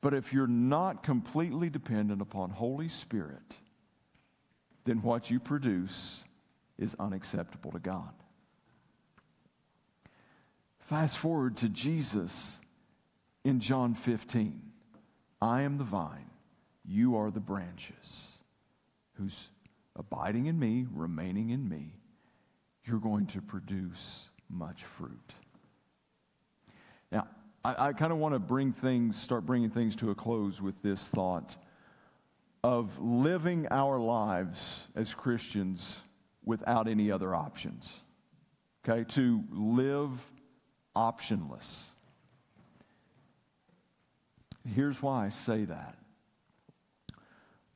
[0.00, 3.58] But if you're not completely dependent upon Holy Spirit,
[4.84, 6.24] then what you produce
[6.78, 8.14] is unacceptable to God.
[10.78, 12.60] Fast forward to Jesus
[13.44, 14.60] in John 15.
[15.42, 16.30] I am the vine,
[16.84, 18.38] you are the branches,
[19.14, 19.50] whose
[20.00, 21.92] abiding in me, remaining in me,
[22.84, 25.34] you're going to produce much fruit.
[27.12, 27.28] Now,
[27.62, 30.80] I, I kind of want to bring things, start bringing things to a close with
[30.82, 31.54] this thought
[32.64, 36.00] of living our lives as Christians
[36.44, 38.00] without any other options.
[38.88, 40.10] Okay, to live
[40.96, 41.90] optionless.
[44.74, 45.96] Here's why I say that.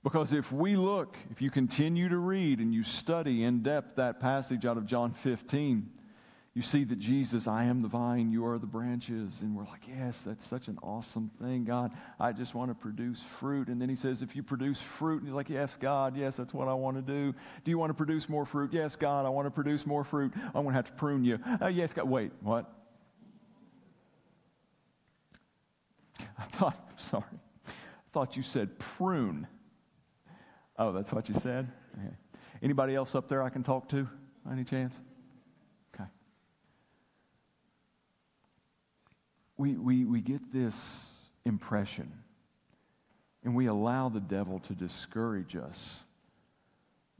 [0.04, 4.20] Because if we look, if you continue to read and you study in depth that
[4.20, 5.90] passage out of John 15,
[6.52, 9.40] you see that Jesus, I am the vine, you are the branches.
[9.40, 11.90] And we're like, yes, that's such an awesome thing, God.
[12.20, 13.68] I just want to produce fruit.
[13.68, 16.52] And then he says, if you produce fruit, and he's like, yes, God, yes, that's
[16.52, 17.34] what I want to do.
[17.64, 18.74] Do you want to produce more fruit?
[18.74, 20.34] Yes, God, I want to produce more fruit.
[20.36, 21.38] I'm going to have to prune you.
[21.62, 22.10] Uh, yes, God.
[22.10, 22.70] Wait, what?
[26.38, 27.24] I thought, sorry,
[27.66, 27.70] I
[28.12, 29.48] thought you said prune.
[30.78, 31.70] Oh, that's what you said?
[31.98, 32.14] Okay.
[32.62, 34.08] Anybody else up there I can talk to?
[34.50, 35.00] Any chance?
[35.94, 36.08] Okay.
[39.56, 41.14] We, we, we get this
[41.44, 42.12] impression,
[43.44, 46.04] and we allow the devil to discourage us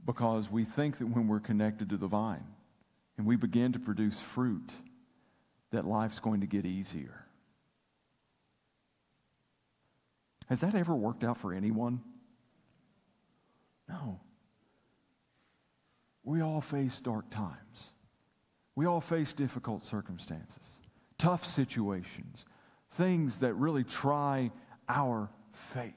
[0.05, 2.45] because we think that when we're connected to the vine
[3.17, 4.73] and we begin to produce fruit,
[5.71, 7.25] that life's going to get easier.
[10.49, 12.03] Has that ever worked out for anyone?
[13.89, 14.21] No.
[16.23, 17.93] We all face dark times.
[18.77, 20.81] We all face difficult circumstances,
[21.17, 22.45] tough situations,
[22.93, 24.51] things that really try
[24.89, 25.93] our faith.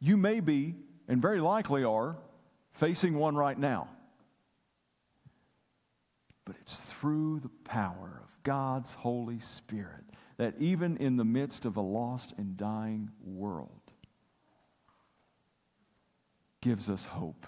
[0.00, 0.74] You may be,
[1.06, 2.16] and very likely are,
[2.72, 3.88] facing one right now.
[6.44, 10.04] But it's through the power of God's Holy Spirit
[10.38, 13.77] that even in the midst of a lost and dying world,
[16.60, 17.46] gives us hope,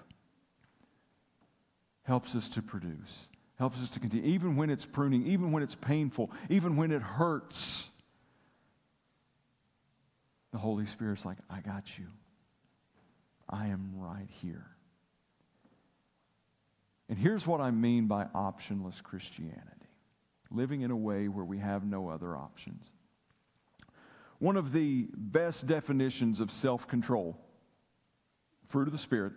[2.02, 5.74] helps us to produce, helps us to continue, even when it's pruning, even when it's
[5.74, 7.90] painful, even when it hurts.
[10.52, 12.06] The Holy Spirit's like, I got you.
[13.48, 14.66] I am right here.
[17.08, 19.80] And here's what I mean by optionless Christianity
[20.50, 22.84] living in a way where we have no other options.
[24.38, 27.36] One of the best definitions of self control,
[28.70, 29.32] fruit of the Spirit,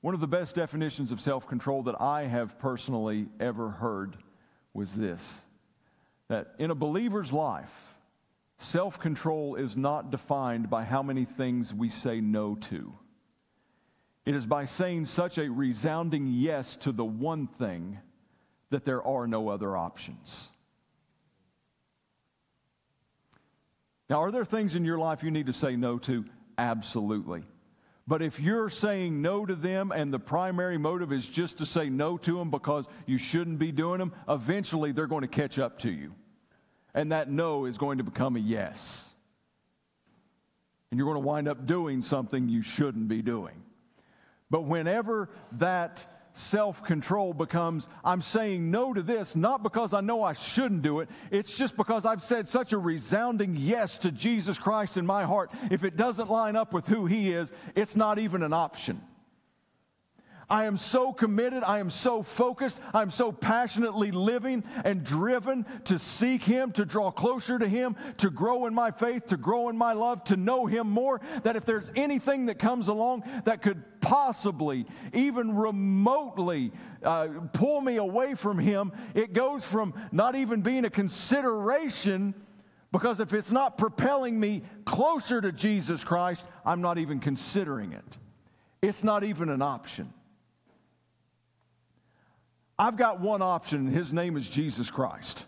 [0.00, 4.16] one of the best definitions of self control that I have personally ever heard
[4.72, 5.42] was this
[6.28, 7.74] that in a believer's life,
[8.58, 12.92] self control is not defined by how many things we say no to.
[14.26, 17.98] It is by saying such a resounding yes to the one thing
[18.70, 20.48] that there are no other options.
[24.10, 26.24] Now, are there things in your life you need to say no to?
[26.58, 27.42] Absolutely.
[28.08, 31.90] But if you're saying no to them and the primary motive is just to say
[31.90, 35.78] no to them because you shouldn't be doing them, eventually they're going to catch up
[35.80, 36.14] to you.
[36.94, 39.10] And that no is going to become a yes.
[40.90, 43.62] And you're going to wind up doing something you shouldn't be doing.
[44.48, 46.06] But whenever that
[46.38, 51.00] self control becomes I'm saying no to this, not because I know I shouldn't do
[51.00, 51.08] it.
[51.30, 55.50] It's just because I've said such a resounding yes to Jesus Christ in my heart.
[55.70, 59.00] If it doesn't line up with who He is, it's not even an option.
[60.50, 61.62] I am so committed.
[61.62, 62.80] I am so focused.
[62.94, 68.30] I'm so passionately living and driven to seek Him, to draw closer to Him, to
[68.30, 71.20] grow in my faith, to grow in my love, to know Him more.
[71.42, 76.72] That if there's anything that comes along that could possibly, even remotely,
[77.02, 82.34] uh, pull me away from Him, it goes from not even being a consideration.
[82.90, 88.16] Because if it's not propelling me closer to Jesus Christ, I'm not even considering it.
[88.80, 90.14] It's not even an option.
[92.78, 95.44] I've got one option, and his name is Jesus Christ.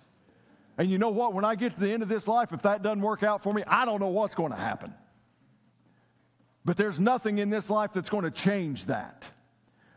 [0.78, 1.35] And you know what?
[1.35, 3.53] When I get to the end of this life, if that doesn't work out for
[3.53, 4.95] me, I don't know what's going to happen.
[6.64, 9.31] But there's nothing in this life that's going to change that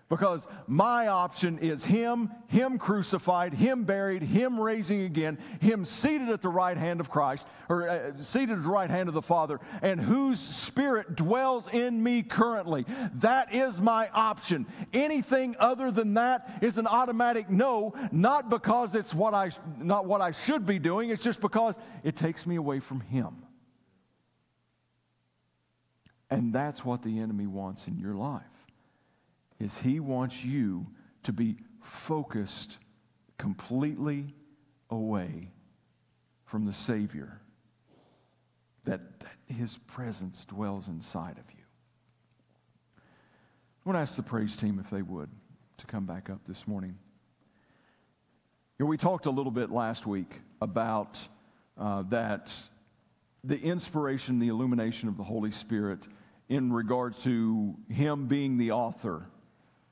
[0.10, 6.42] because my option is Him, Him crucified, Him buried, Him raising again, Him seated at
[6.42, 9.60] the right hand of Christ, or uh, seated at the right hand of the Father,
[9.82, 12.86] and whose Spirit dwells in me currently.
[13.16, 14.68] That is my option.
[14.92, 20.22] Anything other than that is an automatic no, not because it's what I, not what
[20.22, 23.38] I should be doing, it's just because it takes me away from Him.
[26.30, 28.53] And that's what the enemy wants in your life
[29.60, 30.88] is he wants you
[31.24, 32.78] to be focused
[33.38, 34.34] completely
[34.90, 35.52] away
[36.46, 37.40] from the Savior,
[38.86, 41.64] that, that his presence dwells inside of you.
[42.98, 45.30] I want to ask the praise team if they would
[45.78, 46.96] to come back up this morning.
[48.78, 51.20] You know, we talked a little bit last week about
[51.78, 52.52] uh, that
[53.44, 56.08] the inspiration, the illumination of the Holy Spirit
[56.50, 59.26] in regard to Him being the author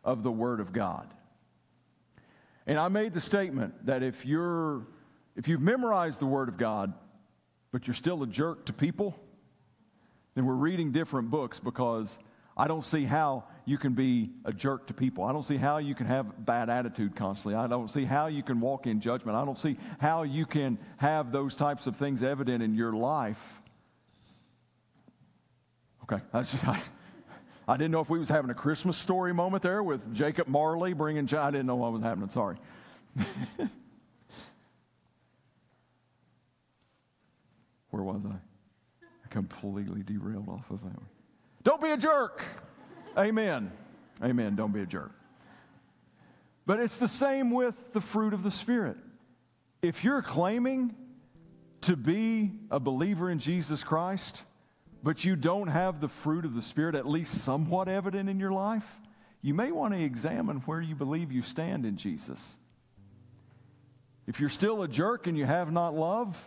[0.03, 1.07] of the Word of God.
[2.67, 4.87] And I made the statement that if you're
[5.35, 6.93] if you've memorized the Word of God,
[7.71, 9.17] but you're still a jerk to people,
[10.35, 12.19] then we're reading different books because
[12.55, 15.23] I don't see how you can be a jerk to people.
[15.23, 17.55] I don't see how you can have bad attitude constantly.
[17.55, 19.37] I don't see how you can walk in judgment.
[19.37, 23.61] I don't see how you can have those types of things evident in your life.
[26.03, 26.81] Okay, I just, I,
[27.71, 30.91] I didn't know if we was having a Christmas story moment there with Jacob Marley
[30.91, 31.33] bringing.
[31.33, 32.27] I didn't know what was happening.
[32.27, 32.57] Sorry.
[37.91, 38.35] Where was I?
[39.05, 40.99] I completely derailed off of that.
[41.63, 42.43] Don't be a jerk.
[43.17, 43.71] Amen.
[44.21, 44.57] Amen.
[44.57, 45.13] Don't be a jerk.
[46.65, 48.97] But it's the same with the fruit of the Spirit.
[49.81, 50.93] If you're claiming
[51.81, 54.43] to be a believer in Jesus Christ,
[55.03, 58.51] but you don't have the fruit of the Spirit at least somewhat evident in your
[58.51, 58.99] life,
[59.41, 62.57] you may want to examine where you believe you stand in Jesus.
[64.27, 66.43] If you're still a jerk and you have not love,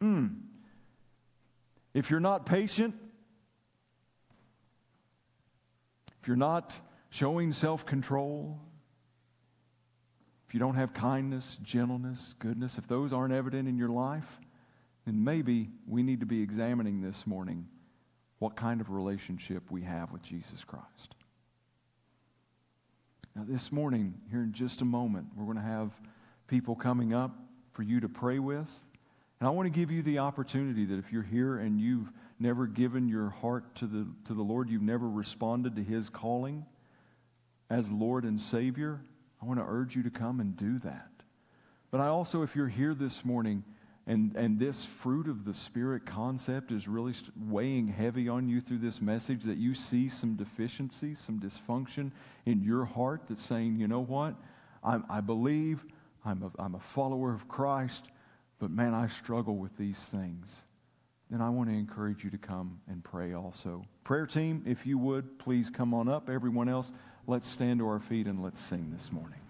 [0.00, 0.26] hmm.
[1.92, 2.94] If you're not patient,
[6.20, 6.78] if you're not
[7.10, 8.60] showing self control,
[10.46, 14.40] if you don't have kindness, gentleness, goodness, if those aren't evident in your life,
[15.06, 17.66] then maybe we need to be examining this morning
[18.38, 21.14] what kind of relationship we have with Jesus Christ.
[23.34, 25.92] Now, this morning, here in just a moment, we're going to have
[26.48, 27.36] people coming up
[27.72, 28.70] for you to pray with.
[29.40, 32.66] And I want to give you the opportunity that if you're here and you've never
[32.66, 36.64] given your heart to the, to the Lord, you've never responded to His calling
[37.68, 39.00] as Lord and Savior,
[39.42, 41.10] I want to urge you to come and do that.
[41.90, 43.64] But I also, if you're here this morning
[44.06, 48.78] and, and this fruit of the Spirit concept is really weighing heavy on you through
[48.78, 52.12] this message, that you see some deficiencies, some dysfunction
[52.44, 54.36] in your heart that's saying, you know what?
[54.84, 55.84] I, I believe,
[56.24, 58.04] I'm a, I'm a follower of Christ,
[58.60, 60.62] but man, I struggle with these things.
[61.28, 63.84] Then I want to encourage you to come and pray also.
[64.04, 66.30] Prayer team, if you would, please come on up.
[66.30, 66.92] Everyone else,
[67.26, 69.40] let's stand to our feet and let's sing this morning.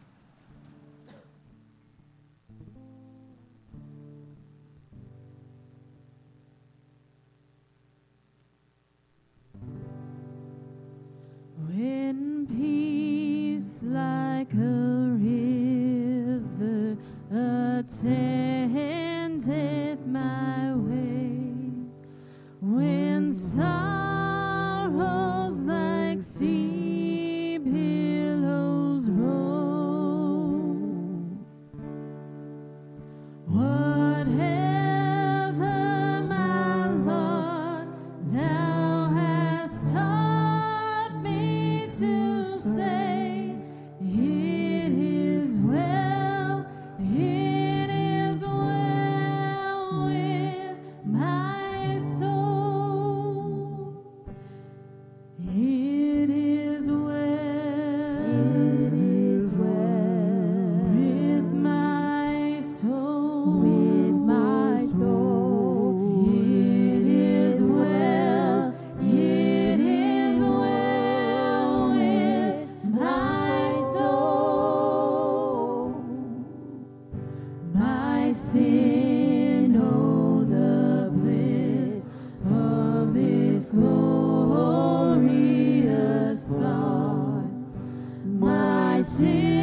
[89.06, 89.55] Sin,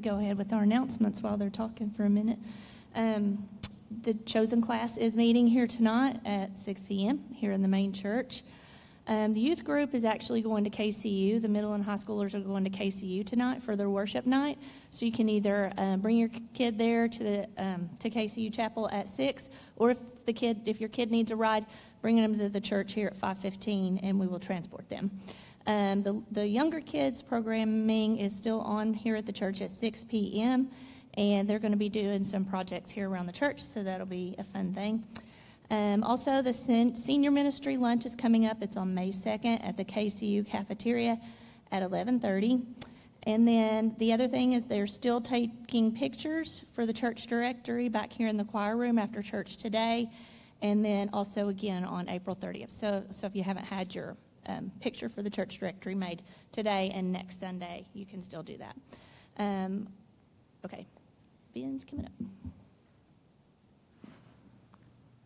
[0.00, 2.38] to go ahead with our announcements while they're talking for a minute.
[2.94, 3.48] Um,
[4.02, 7.24] the chosen class is meeting here tonight at 6 p.m.
[7.34, 8.42] here in the main church.
[9.06, 11.42] Um, the youth group is actually going to KCU.
[11.42, 14.58] The middle and high schoolers are going to KCU tonight for their worship night.
[14.90, 18.88] So you can either uh, bring your kid there to the um, to KCU Chapel
[18.92, 21.66] at six, or if the kid if your kid needs a ride,
[22.02, 25.10] bring them to the church here at 5:15, and we will transport them.
[25.70, 30.02] Um, the the younger kids programming is still on here at the church at 6
[30.04, 30.68] p.m.
[31.14, 34.34] And they're going to be doing some projects here around the church, so that'll be
[34.38, 35.04] a fun thing.
[35.70, 38.62] Um, also, the sen- senior ministry lunch is coming up.
[38.62, 41.20] It's on May 2nd at the KCU cafeteria
[41.70, 42.66] at 11:30.
[43.24, 48.12] And then the other thing is they're still taking pictures for the church directory back
[48.12, 50.10] here in the choir room after church today,
[50.62, 52.72] and then also again on April 30th.
[52.72, 54.16] So, so if you haven't had your
[54.46, 56.22] um, picture for the church directory made
[56.52, 58.76] today and next Sunday, you can still do that.
[59.38, 59.88] Um,
[60.64, 60.86] okay,
[61.54, 62.12] Ben's coming up.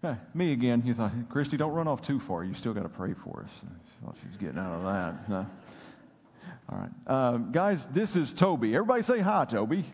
[0.02, 0.82] Hey, me again.
[0.84, 2.44] You thought, Christy, don't run off too far.
[2.44, 3.50] You still got to pray for us.
[3.62, 5.28] I thought she was getting out of that.
[5.30, 5.46] No.
[6.70, 6.90] All right.
[7.06, 8.74] Um, guys, this is Toby.
[8.74, 9.84] Everybody say hi, Toby.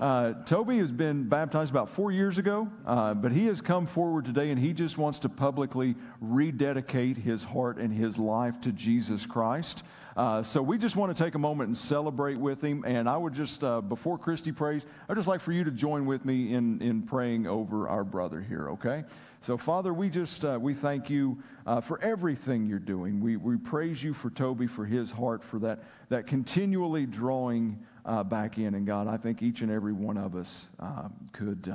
[0.00, 4.24] Uh, Toby has been baptized about four years ago, uh, but he has come forward
[4.24, 9.26] today and he just wants to publicly rededicate his heart and his life to Jesus
[9.26, 9.82] Christ.
[10.16, 12.84] Uh, so we just want to take a moment and celebrate with him.
[12.84, 16.06] And I would just, uh, before Christy prays, I'd just like for you to join
[16.06, 19.04] with me in, in praying over our brother here, okay?
[19.40, 23.20] So, Father, we just, uh, we thank you uh, for everything you're doing.
[23.20, 27.78] We, we praise you for Toby, for his heart, for that, that continually drawing
[28.08, 28.74] uh, back in.
[28.74, 31.72] And God, I think each and every one of us uh, could,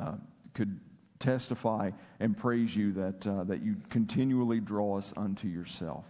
[0.54, 0.80] could
[1.20, 6.04] testify and praise you that, that you continually draw us unto yourself.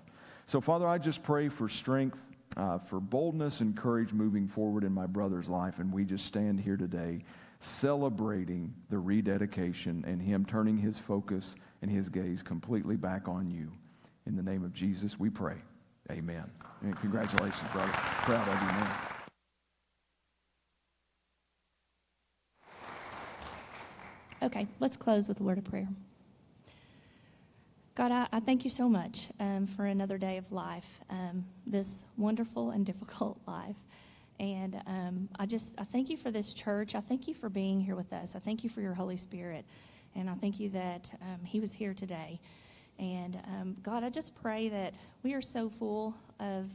[0.47, 2.19] So, Father, I just pray for strength,
[2.57, 5.79] uh, for boldness and courage moving forward in my brother's life.
[5.79, 7.23] And we just stand here today
[7.59, 13.71] celebrating the rededication and him turning his focus and his gaze completely back on you.
[14.25, 15.57] In the name of Jesus, we pray.
[16.11, 16.43] Amen.
[16.81, 17.91] And congratulations, brother.
[17.91, 19.12] Proud of you, man.
[24.43, 25.87] Okay, let's close with a word of prayer.
[27.95, 32.03] God, I, I thank you so much um, for another day of life, um, this
[32.17, 33.77] wonderful and difficult life.
[34.41, 36.93] And um, I just, I thank you for this church.
[36.93, 38.35] I thank you for being here with us.
[38.35, 39.63] I thank you for your Holy Spirit.
[40.13, 42.41] And I thank you that um, He was here today.
[42.99, 46.69] And um, God, I just pray that we are so full of,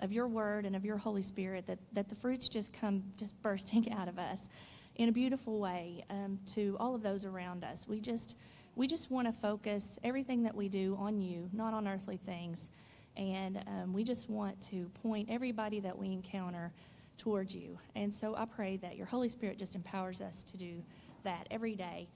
[0.00, 3.40] of your word and of your Holy Spirit that, that the fruits just come just
[3.40, 4.48] bursting out of us
[4.96, 7.86] in a beautiful way um, to all of those around us.
[7.88, 8.36] We just,
[8.76, 12.70] we just want to focus everything that we do on you, not on earthly things.
[13.16, 16.72] And um, we just want to point everybody that we encounter
[17.18, 17.78] towards you.
[17.94, 20.82] And so I pray that your Holy Spirit just empowers us to do
[21.22, 22.08] that every day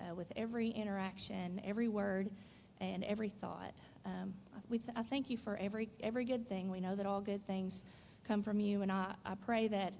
[0.00, 2.30] uh, with every interaction, every word,
[2.80, 3.72] and every thought.
[4.04, 4.34] Um,
[4.70, 6.70] th- I thank you for every, every good thing.
[6.70, 7.82] We know that all good things
[8.26, 8.82] come from you.
[8.82, 9.94] And I, I pray that,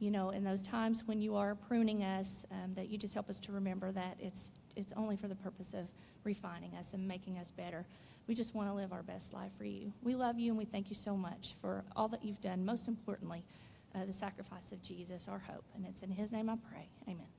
[0.00, 3.30] you know, in those times when you are pruning us, um, that you just help
[3.30, 5.86] us to remember that it's it's only for the purpose of
[6.24, 7.86] refining us and making us better.
[8.26, 9.92] We just want to live our best life for you.
[10.02, 12.64] We love you and we thank you so much for all that you've done.
[12.64, 13.44] Most importantly,
[13.94, 15.64] uh, the sacrifice of Jesus, our hope.
[15.76, 16.88] And it's in his name I pray.
[17.06, 17.33] Amen.